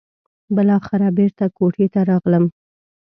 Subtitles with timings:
[0.55, 2.45] بالاخره بېرته کوټې ته راغلم.